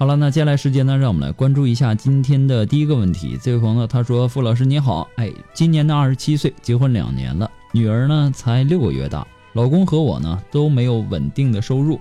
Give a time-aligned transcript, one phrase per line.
[0.00, 3.38] 好了，那接下来时间呢，让我们来关注一下今天的第一个问题。
[3.42, 12.00] 这位朋友，他说：“傅老师你好，哎，今年呢二十七岁，结婚两年了，女儿呢才六个月大，老公和我呢都没有稳定的收入，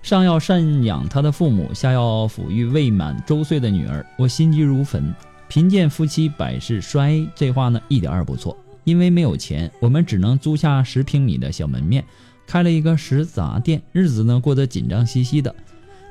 [0.00, 5.12] 上要赡养他的父母，下要抚育未满周岁的女儿，我心急如焚。
[5.48, 8.56] 贫贱夫妻百事衰，这话呢一点也不错。
[8.84, 12.04] 因为没有钱，我们只能租下十平米的小门面，
[12.46, 15.52] 开了一个食杂店，日子呢过得紧张兮兮的。”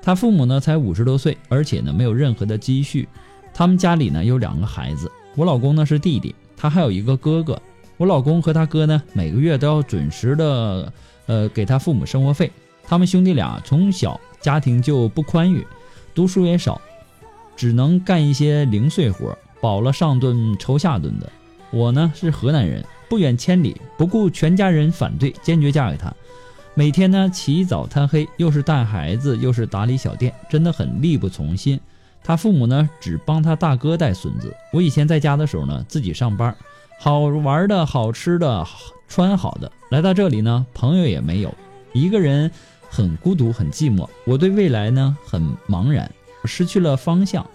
[0.09, 3.07] 他父母呢才五十多岁，而且呢没有任何的积蓄。
[3.53, 7.61] 他们家里呢有两个孩子，我老公呢是弟弟，他还有一个哥哥。
[7.95, 10.91] 我老公和他哥呢每个月都要准时的
[11.27, 12.51] 呃给他父母生活费。
[12.83, 15.63] 他们兄弟俩从小家庭就不宽裕，
[16.15, 16.81] 读书也少，
[17.55, 21.29] 只能干一些零碎活，饱了上顿愁下顿的。
[21.69, 26.11] 我呢是河南人，不远千里，不顾全家人反对，坚决嫁给他。
[26.75, 31.79] 每天呢起早贪黑，又是带孩子，又是打理小店，真的很力不从心。
[32.23, 34.55] 他父母呢只帮他大哥带孙子。
[34.71, 36.55] 我以前在家的时候呢，自己上班，
[36.99, 38.65] 好玩的好吃的
[39.07, 41.53] 穿好的，来到这里呢，朋友也没有，
[41.91, 42.49] 一个人
[42.89, 44.07] 很孤独很寂寞。
[44.25, 46.09] 我对未来呢很茫然，
[46.45, 47.45] 失去了方向。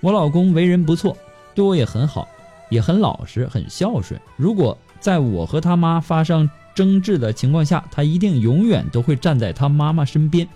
[0.00, 1.16] 我老公为人不错，
[1.54, 2.28] 对我也很好，
[2.68, 4.20] 也很老实，很孝顺。
[4.36, 10.48] 如果在我和他妈发生争执的情况下，他一定永远都会站在他妈妈身边。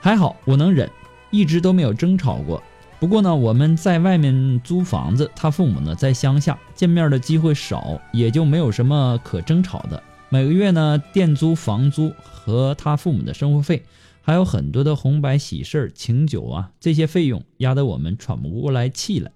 [0.00, 0.90] 还好我能忍，
[1.30, 2.62] 一直都没有争吵过。
[2.98, 10.02] 不过呢，我们在外面租房子，他父母呢在乡下，见面的机会少，也就没有什么可争吵的。
[10.28, 13.82] 每个月呢，店租、房租和他父母的生活费，
[14.20, 19.32] 还有很多的红白喜事儿、请酒啊，这些费用压得我们喘不过来气来。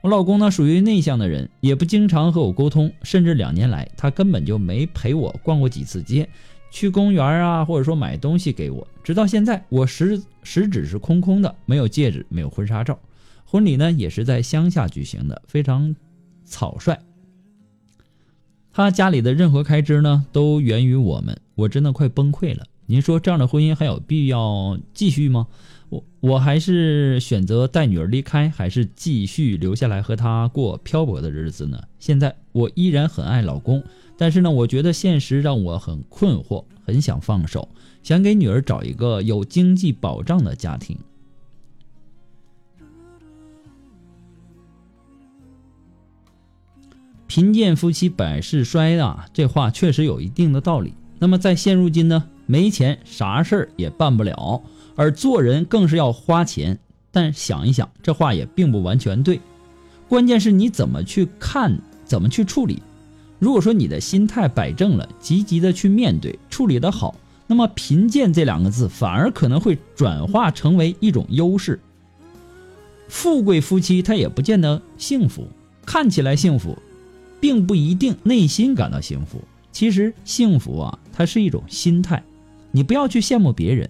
[0.00, 6.28] 我老公呢属于内向的人，也不经常和我沟通，甚至两年来他根本就没陪我逛过几次街，
[6.70, 8.86] 去公园啊，或者说买东西给我。
[9.02, 12.98] 直到现在，我食食指是空空的，没有戒指，没有婚纱照，
[13.44, 15.96] 婚礼呢也是在乡下举行的，非常
[16.44, 16.96] 草率。
[18.70, 22.64] 他家里的任何开支呢都源于我们，我真的快崩溃了。
[22.86, 25.48] 您说这样的婚姻还有必要继续吗？
[25.90, 31.82] 我我还是选择带女儿离开，还是继续留下来和她过漂泊的日子呢？
[31.98, 33.82] 现在我依然很爱老公，
[34.16, 37.68] 但是呢，我觉得现实让我很困惑，很想放手，
[38.02, 40.98] 想给女儿找一个有经济保障的家庭。
[47.26, 50.94] 贫贱夫妻百事衰啊，这话确实有一定的道理。
[51.18, 54.62] 那么在现如今呢，没钱啥事儿也办不了。
[54.98, 56.76] 而做人更是要花钱，
[57.12, 59.40] 但想一想，这话也并不完全对。
[60.08, 62.82] 关键是你怎么去看，怎么去处理。
[63.38, 67.14] 如果说你的心态摆正了，积极的去面对，处理得好，
[67.46, 71.78] 那么贫贱这两个字反而可能会转化成为一种优势。
[73.06, 75.46] 富贵夫妻他也不见得幸福，
[75.86, 76.76] 看起来幸福，
[77.38, 79.40] 并不一定内心感到幸福。
[79.70, 82.20] 其实幸福啊，它是一种心态，
[82.72, 83.88] 你不要去羡慕别人。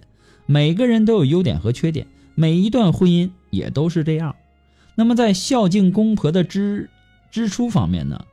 [0.51, 4.35] 每个人都有优点和缺点，每一段婚姻也都是这样。
[4.95, 6.89] 那么在孝敬公婆的支
[7.29, 8.25] 支出方面呢，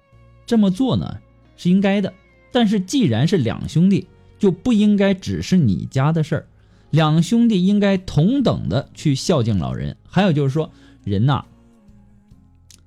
[0.46, 1.18] 这么做呢
[1.58, 2.14] 是应该的。
[2.50, 4.06] 但是既然是两兄弟，
[4.38, 6.46] 就不应该只是你家的事儿，
[6.88, 9.98] 两兄弟应该同等的去孝敬老人。
[10.08, 10.72] 还有就是说，
[11.04, 11.44] 人呐，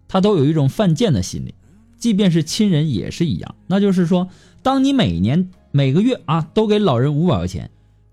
[0.07, 1.53] 他都有一种犯贱的心理，
[1.99, 3.53] 即便是亲人也是一样。
[3.67, 4.27] 那就是说，
[4.63, 7.69] 当你每年每个月啊都给老人五百块钱，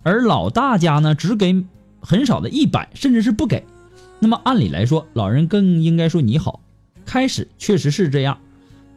[0.06, 1.64] 而老大家呢只给
[1.99, 3.64] 很少的一百，甚至是不给，
[4.20, 6.61] 那么按理来说，老人更应该说你好。
[7.05, 8.38] 开始确实是这样，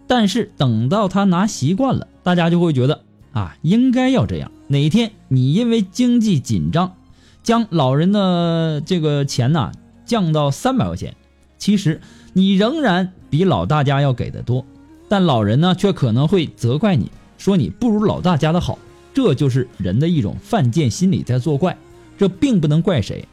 [0.05, 3.01] 但是等到他拿习惯了，大家就会觉得
[3.33, 4.51] 啊，应该要这样。
[4.67, 6.93] 哪天你因为经济紧张，
[7.41, 9.71] 将老人的这个钱呐
[10.05, 11.15] 降到三百块钱，
[11.57, 12.01] 其实
[12.33, 14.63] 你仍然比老大家要给的多，
[15.07, 18.77] 但老人呢却可能会责怪你说你不如老大家的好，
[19.19, 21.77] 这就是人的一种犯贱心理在作怪。
[22.17, 23.27] 这并不能怪谁，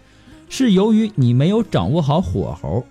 [0.49, 2.85] 是由于你没有掌握好火候，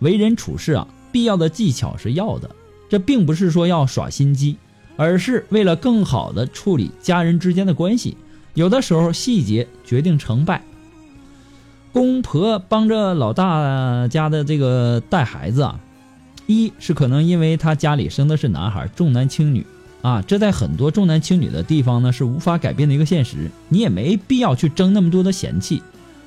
[0.00, 0.86] 为人处事啊。
[1.10, 2.50] 必要的技巧是要的，
[2.90, 4.58] 这并不是说要耍心机，
[4.96, 8.18] 而是为了更好的处理家人之间的关系。
[8.52, 10.62] 有的时候细节决定成败。
[11.90, 15.80] 公婆帮着老大家的这个带孩子啊，
[16.46, 19.64] 一是可能因为他家里生的是男孩，重男轻女
[20.06, 23.50] 啊，这在很多重男轻女的地方呢是无法改变的一个现实。
[23.68, 25.82] 你也没必要去争那么多的嫌弃，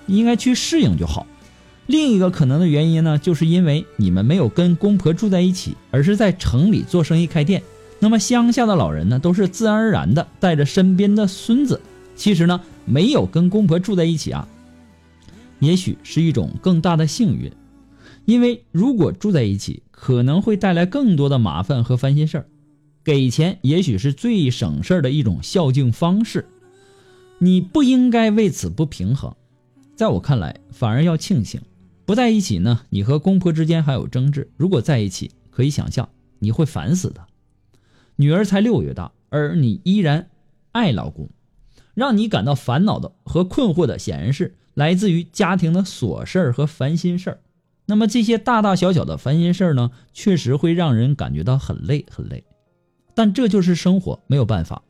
[0.05, 1.25] 应该去适应就好。
[1.87, 7.63] 另一个可能的原因呢，就是因为你们没有跟公婆住在一起，而是在城里做生意开店。
[7.99, 11.79] 那么乡下的老人呢，都是自然而然的带着身边的孙子。
[12.17, 14.45] 其实呢，没有跟公婆住在一起啊，
[15.59, 17.49] 也许是一种更大的幸运，
[18.25, 22.45] 因为如果住在一起，可能会带来更多的麻烦和烦心事儿。
[23.03, 26.47] 给钱也许是最省事儿的一种孝敬方式，
[27.39, 29.33] 你不应该为此不平衡。
[29.95, 31.61] 在我看来，反而要庆幸。
[32.05, 36.09] 不在一起呢，你和公婆之间还有争执；如果在一起，可以想象
[36.39, 37.27] 你会烦死的。
[38.15, 40.29] 女儿才六月大，而你依然
[40.71, 41.29] 爱老公，
[41.93, 47.39] 让你感到烦恼的和困惑的，显然是来自于家庭的琐事儿和烦心事儿。
[47.85, 52.43] 那么这些大大小小的烦心事儿呢，确实会让人感觉到很累很累。
[53.19, 54.81] 但这就是生活，没有办法。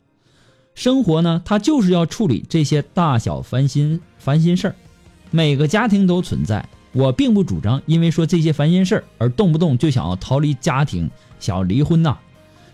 [0.76, 4.76] 生活呢，它就是要处理这些大小烦心烦心事儿，
[5.32, 6.68] 每个家庭都存在。
[6.92, 11.10] 我并不主张因为说这些烦心事儿而动不动就想要逃离家庭，
[11.40, 12.16] 想要离婚呐。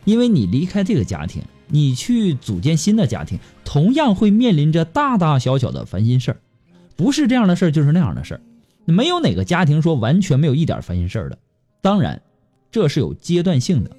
[0.05, 6.37] 因为你离开这个家庭，你去组建新的家庭，同样会面临着大大小小的烦心事儿，
[6.97, 8.41] 不是这样的事儿就是那样的事儿，
[8.85, 11.38] 没有哪个家庭说完全没有一点烦心事儿的。
[11.81, 12.20] 当然，
[12.70, 13.97] 这是有阶段性的，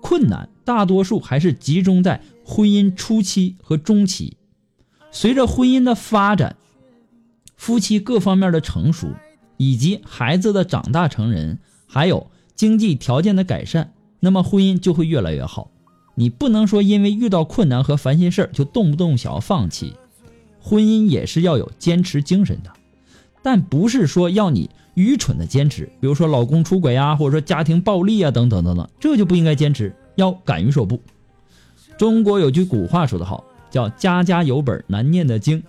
[0.00, 4.36] 困难大多数还是集中在婚姻初期和中期，
[5.10, 6.56] 随着婚姻的发展，
[7.56, 9.08] 夫妻各方面的成熟。
[9.60, 11.58] 以及孩子的长大成人，
[11.88, 15.72] 还有经济条件的改善，那么婚姻就会越来越好。
[16.14, 19.94] 你不能说因为遇到困难和烦心事儿就动不动想要放弃。
[20.60, 22.70] 婚姻也是要有坚持精神的，
[23.50, 25.86] 但不是说要你愚蠢的坚持。
[26.00, 31.00] 比如说老公出轨啊，或者说家庭暴力啊，等等等等，这就不应该坚持，要敢于说不。
[31.96, 35.62] 中国有句古话说得好，叫“家家有本难念的经”。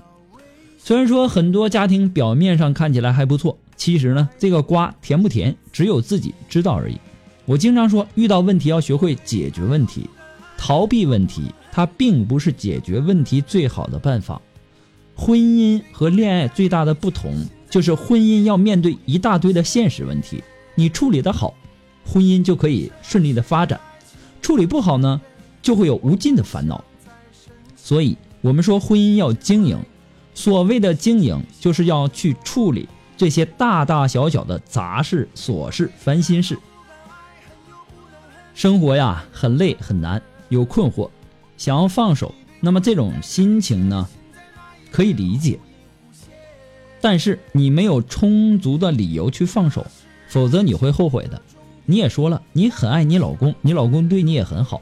[0.78, 3.58] 虽然说很多家庭表面上看起来还不错。
[3.78, 6.98] 其实呢，这个瓜甜不甜，只有自己知道而已。
[7.46, 10.10] 我经常说，遇到问题要学会解决问题，
[10.58, 14.42] 逃避问题，它并不是解决问题最好的办法。
[15.16, 17.34] 婚姻和恋爱最大的不同，
[17.70, 20.44] 就是婚姻要面对一大堆的现实问题，
[20.76, 21.54] 你处理得好，
[22.06, 23.80] 婚姻就可以顺利的发展；
[24.42, 25.22] 处理不好呢，
[25.62, 26.84] 就会有无尽的烦恼。
[27.76, 29.80] 所以，我们说婚姻要经营，
[30.34, 32.88] 所谓的经营，就是要去处理。
[33.16, 36.58] 这些大大小小的杂事、琐事、烦心事，
[38.54, 41.10] 生活呀很累很难，有困惑，
[41.58, 44.08] 想要放手，那么这种心情呢，
[44.90, 45.60] 可以理解。
[47.02, 49.86] 但是你没有充足的理由去放手，
[50.28, 51.42] 否则你会后悔的。
[51.86, 54.82] 你也说了，你很爱你老公，你老公对你也很好。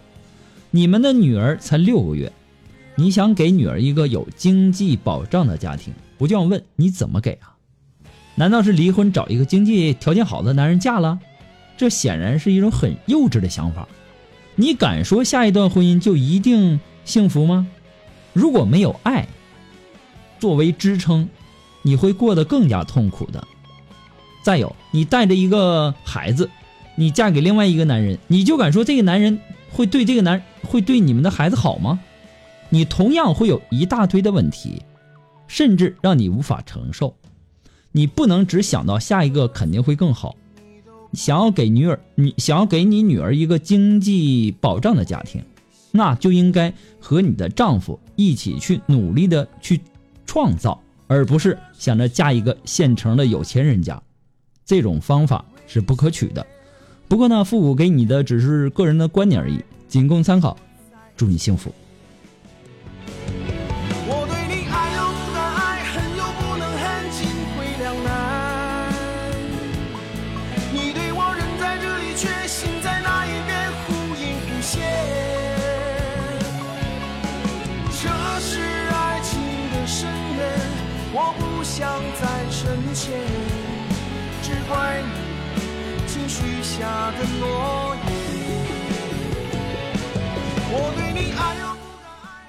[0.72, 2.32] 你们的女儿才六个月，
[2.96, 7.56] 你想给女儿一个有经济保障的家庭，我就要问你怎么给啊？
[8.36, 11.20] 难道是离婚找一个经济条件好的男人嫁了？
[11.78, 13.88] 这显然是一种很幼稚的想法。
[14.56, 17.68] 你敢说下一段婚姻就一定幸福吗？
[18.34, 19.28] 如果没有爱
[20.40, 21.30] 作为支撑，
[21.88, 23.48] 你会过得更加痛苦的。
[24.44, 26.50] 再有，你带着一个孩子，
[26.96, 29.40] 你嫁给另外一个男人，你就敢说这个男人
[29.72, 32.02] 会对这个男会对你们的孩子好吗？
[32.70, 34.82] 你同样会有一大堆的问题，
[35.48, 37.16] 甚至让你无法承受。
[37.94, 40.36] 你不能只想到下一个肯定会更好，
[41.14, 45.42] 想要给女儿，你想要给你女儿一个经济保障的家庭，
[45.92, 49.80] 那就应该和你的丈夫一起去努力的去
[50.26, 54.00] 创造，而不是想着嫁一个现成的有钱人家。
[54.66, 56.46] 这种方法是不可取的。
[57.08, 60.58] 不过呢，复古给你的只是个人的观点而已，仅供参考。
[61.16, 61.74] 祝你幸福。
[70.74, 72.47] 你，对我人在这里，却
[81.20, 81.90] 我不想
[82.22, 83.18] 再深陷，
[84.44, 85.02] 只怪
[85.56, 85.62] 你
[86.06, 88.08] 轻许下的诺言。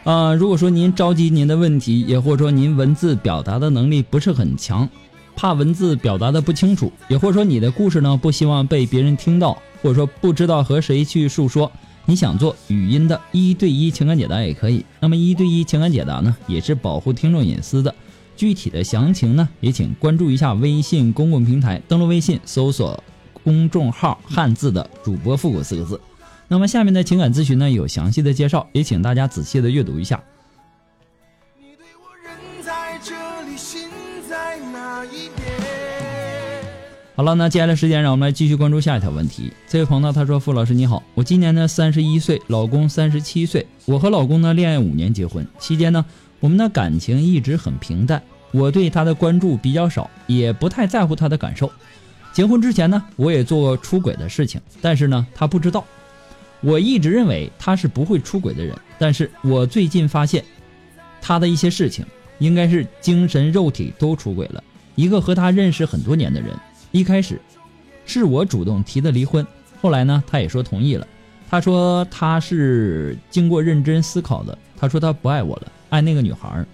[0.04, 4.86] 啊、如果说您着急您的问题，也或者说您文字表达的能力不是很强，
[5.34, 11.72] 怕文字表达的不清楚，也或者说你的故事呢不希望被别人听到，或者说不知道和谁去诉说，
[12.04, 14.84] 你想做语音的一对一情感解答也可以。
[15.00, 17.94] 那么一对一情感解答呢，也是保护听众隐私的。
[18.38, 23.02] 具体的详情呢，也请关注一下微信公共平台，登录微信搜索
[23.42, 26.00] 公众号“汉字的主播复古”四个字。
[26.46, 30.22] 那么下面的情感咨询呢有详细的介绍，也请大家仔细的阅读一下。
[37.16, 39.52] 好了，那接下来时间让我们来继续关注下一条问题。
[39.66, 46.06] 这位朋友呢，他说：“傅老师你好，我今年呢三十一岁，老公三十七岁，我和老公呢恋爱五年，结婚期间呢，
[46.40, 51.70] 我们的感情一直很平淡，我对他的关注比较少，也不太在乎他的感受。
[52.32, 55.84] 结婚之前呢，我也做过出轨的事情，但是呢，他不知道。
[56.60, 60.44] 我一直认为他是不会出轨的人，但是我最近发现，
[61.20, 62.04] 他的一些事情
[62.38, 64.62] 应该是精神肉体都出轨了。
[64.94, 66.56] 一个和他认识很多年的人，
[66.90, 67.40] 一开始
[68.04, 69.46] 是我主动提的离婚，
[69.80, 71.06] 后来呢，他也说同意了。
[71.50, 76.64] 他说他是经过认真思考的，他说他不爱我了，爱那个女孩。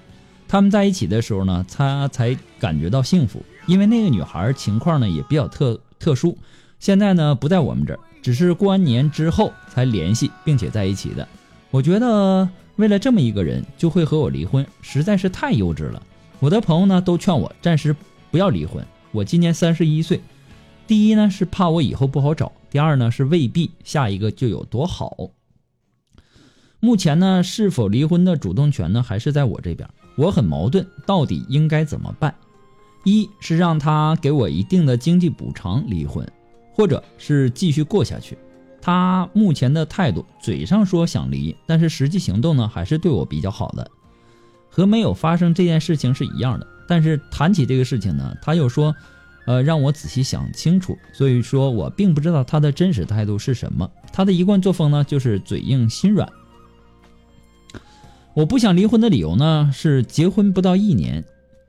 [0.46, 6.36] 他们在一起的时候呢，他才感觉到幸福，因为那个女孩情况呢也比较特特殊，
[6.78, 11.26] 现在呢不在我们这儿，只是过完年之后才联系并且在一起的。
[11.70, 16.00] 我觉得为了这么一个人就会和我离婚，实在是太幼稚了。
[16.38, 17.96] 我的朋友呢都劝我暂时
[18.30, 18.84] 不要离婚。
[19.10, 20.20] 我今年三十一岁，
[20.86, 25.30] 第一呢是怕我以后不好找，第二呢是未必下一个就有多好。
[26.84, 32.34] 目前呢，是否离婚的主动权呢还是在我这边，我很矛盾，到底应该怎么办？
[33.04, 36.30] 一是让他给我一定的经济补偿离婚，
[36.74, 38.36] 或者是继续过下去。
[38.82, 43.90] 他目前的态度，嘴上说想离，但是实际行动呢还是对我比较好的，
[44.68, 46.66] 和没有发生这件事情是一样的。
[46.86, 48.94] 但是谈起这个事情呢，他又说，
[49.46, 50.98] 呃，让我仔细想清楚。
[51.14, 53.90] 所以说我并不知道他的真实态度是什么。
[54.12, 56.28] 他的一贯作风呢，就是嘴硬心软。
[58.34, 61.24] 我不想离婚的理由呢，是结婚不到一年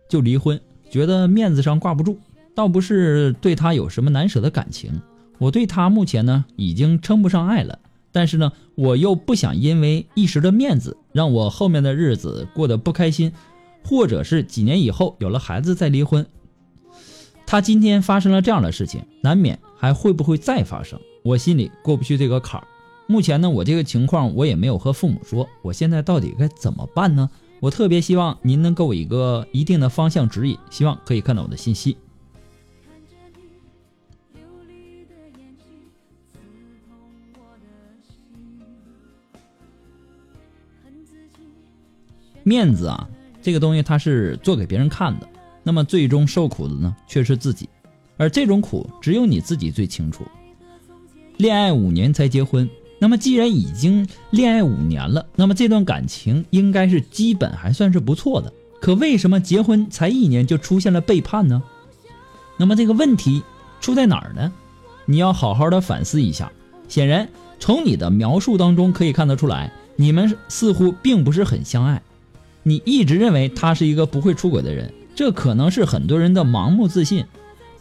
[0.09, 2.17] 就离婚，觉得面子上挂不住，
[2.55, 4.99] 倒不是对他有什么难舍的感情。
[5.37, 7.77] 我对他目前呢已经称不上爱了，
[8.11, 13.31] 但是呢，我又不想因为一时的面子，让我后面的日子过得不开心，
[13.83, 16.25] 或者是几年以后有了孩子再离婚。
[17.45, 20.99] 他今天发生了这样的事情，难免还会不会再发生？
[21.21, 22.65] 我心里过不去这个坎儿。
[23.07, 27.29] 目前呢，我这个情况我也没有和父母说，我现在到底该怎么办呢？
[27.59, 31.95] 我特别希望您能给我一个一定的方向指引，希望可以看到我的信息。
[34.33, 35.65] 流离的眼睛
[36.33, 36.39] 刺
[36.83, 36.97] 痛
[37.35, 37.65] 我的
[38.05, 38.13] 心，
[42.43, 43.07] 面子啊，
[43.41, 45.29] 这个东西它是做给别人看的，
[45.63, 47.69] 那么最终受苦的呢却是自己，
[48.17, 50.25] 而这种苦只有你自己最清楚。
[51.37, 58.51] 恋爱五年才结婚，那么既然已经恋爱五年了，那么这段感情应该是基本还算是不错的。
[58.79, 61.61] 可为什么结婚才一年就出现了背叛呢？
[62.57, 63.43] 那么这个问题
[63.81, 64.51] 出在哪儿呢？
[65.05, 66.51] 你要好好的反思一下。
[66.87, 67.27] 显然，
[67.59, 72.01] 从你的描述当中可以看得出来，你们似乎并不是很相爱。
[72.63, 77.25] 你一直认为他是一个不会出轨的人，这可能是很多人的盲目自信。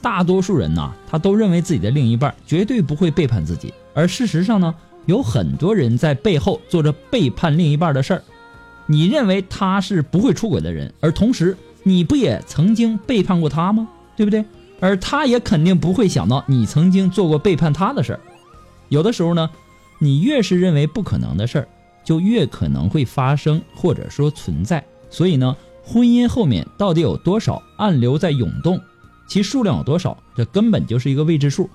[0.00, 4.75] 大多数人呐，他都认为自己的另一半绝对不会背叛自己，而事实上呢，
[5.06, 8.23] 有很多人在背后做着背叛另一半的事儿。
[8.87, 13.88] 你认为他是不会出轨的人，而同时你不也曾经背叛过他吗？
[14.16, 14.44] 对不对？
[14.80, 18.20] 而他也肯定不会想到你曾经做过背叛他的事儿。
[18.88, 19.49] 有的时候呢，
[19.99, 21.68] 你越是认为不可能的事儿，
[22.04, 24.84] 就越可能会发生或者说存在。
[25.08, 28.78] 所以呢，婚姻后面到底有多少暗流在涌动，
[29.26, 31.70] 其数量有多少，这根本就是一个未知数，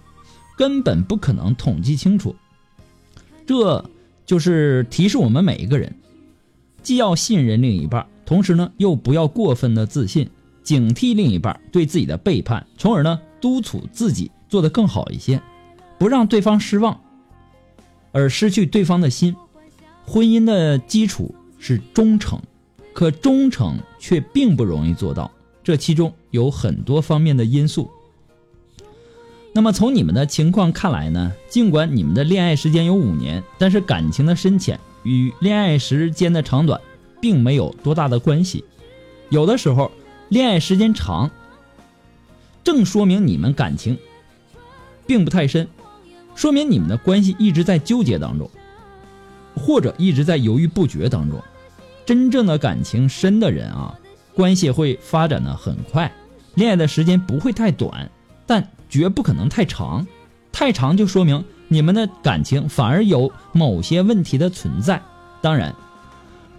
[0.55, 2.36] 根本不可能统计清楚。
[3.50, 3.84] 这
[4.27, 5.96] 就是提示我们每一个人，
[6.84, 10.29] 既要信任另一半，同时呢又不要过分的自信，
[10.62, 15.41] 警惕另一半对自己的背叛，从而呢督促自己做得更好一些，
[15.98, 17.01] 不让对方失望，
[18.12, 19.36] 而失去对方的心。
[20.06, 22.39] 婚姻的基础是忠诚，
[22.94, 25.32] 可忠诚却并不容易做到，
[25.63, 27.89] 这其中有很多方面的因素。
[29.51, 31.34] 那么从你们的情况看来呢？
[31.50, 36.79] 尽管你们的恋爱时间有五年，但是感情的深浅与恋爱时间的长短
[37.20, 38.63] 并没有多大的关系。
[39.29, 39.91] 有的时候，
[40.29, 41.29] 恋爱时间长，
[42.63, 43.98] 正说明你们感情
[45.08, 45.68] 并不太深，
[46.36, 48.50] 说明你们的关系一直在纠结当中，
[49.56, 51.41] 或者一直在犹豫不决当中。
[52.06, 54.00] 真正的感情深的人啊，
[54.36, 56.12] 关系会发展的很快，
[56.53, 58.10] 恋爱的时间不会太短，
[58.46, 60.05] 但绝不可能太长。
[60.51, 65.01] 太长就说明你们的感情反而有某些问题的存在。
[65.41, 65.74] 当然，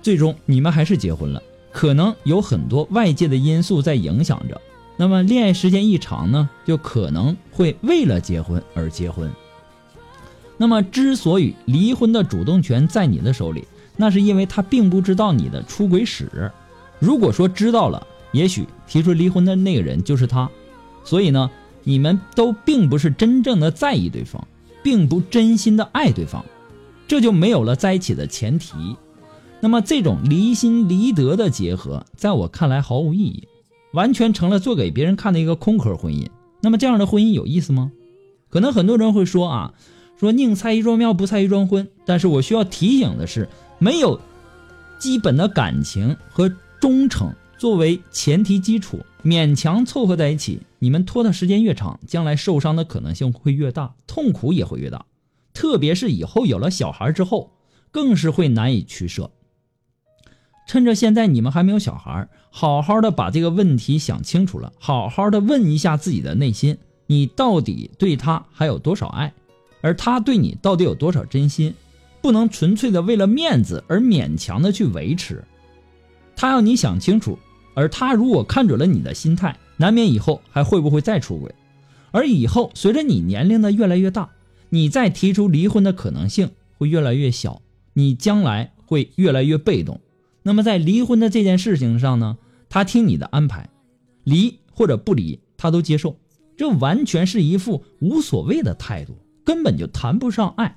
[0.00, 4.58] 最终你们还是结婚了，可能有很多外界的因素在影响着。
[4.96, 9.30] 那么恋爱时间一长呢，就可能会为了结婚而结婚。
[10.56, 16.50] 那么之所以离婚的主动权在你的手里，那是因为他并不知道你的出轨史。
[16.98, 20.48] 如果说知道了，也许提出离婚的那个人就是他。
[21.02, 21.50] 所以呢，
[21.84, 24.46] 你们都并不是真正的在意对方，
[24.82, 26.44] 并不真心的爱对方，
[27.08, 28.96] 这就没有了在一起的前提。
[29.60, 33.46] 那么这种离心离德的结合，在我看来毫无意义，
[33.92, 36.26] 完全成了做给别人看的一个空壳婚姻。
[36.62, 37.92] 那么这样的婚姻有意思吗？
[38.48, 39.74] 可能很多人会说啊，
[40.18, 41.88] 说宁拆一座庙，不拆一桩婚。
[42.04, 44.20] 但是我需要提醒的是，没有
[44.98, 55.04] 基本的感情和忠诚作为前提基础，勉强凑合在一起，你们拖的时间越长，将来受伤的可能性会越大，痛苦也会越大。
[55.52, 57.52] 特别是以后有了小孩之后，
[57.90, 59.30] 更是会难以取舍。
[60.66, 69.34] 趁着现在你们还没有小孩，好好的把这个问题想清楚了，好好的问一下自己的内心，你到底对他还有多少爱，
[69.82, 71.74] 而他对你到底有多少真心？
[72.22, 75.44] 不能纯粹的为了面子而勉强的去维持。
[76.34, 77.38] 他要你想清楚，
[77.74, 81.54] 而他如果看准了你的心态，难免以后还会不会再出轨。
[82.10, 84.30] 而以后随着你年龄的越来越大，
[84.68, 87.62] 你再提出离婚的可能性会越来越小，
[87.94, 90.00] 你将来会越来越被动。
[90.42, 93.68] 那么在离婚的这件事情上呢，他听你的安排，
[94.24, 96.16] 离或者不离他都接受，
[96.56, 100.76] 这完全是一副无所谓的态度，根本就谈不上爱。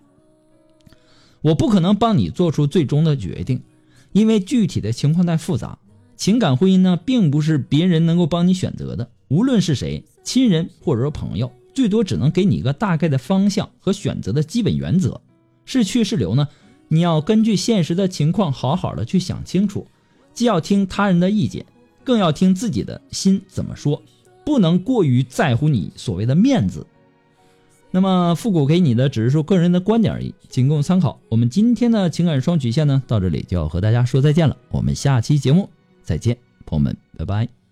[1.41, 3.63] 我不可能帮你做出最终的决定，
[4.12, 5.77] 因为具体的情况太复杂。
[6.15, 15.21] 情感婚姻呢，并不是别人能够帮你选择的，无论是谁，亲人或者说朋友，最多只能给你一个大概的方向和选择的基本原则。
[15.65, 16.47] 是去是留呢？
[16.89, 19.88] 你要根据现实的情况，好好的去想清楚，
[20.34, 21.65] 既要听他人的意见，
[22.04, 24.02] 更要听自己的心怎么说，
[24.45, 26.86] 不能过于在乎你所谓的面子。
[27.89, 31.19] 那么复古给你的只是说个人的观点而已，仅供参考。
[31.30, 34.58] 我们今天的情感双曲线呢，到这里就要和大家说再见了。
[34.69, 35.69] 我们下期节目
[36.03, 37.62] 再见，朋友们，拜拜。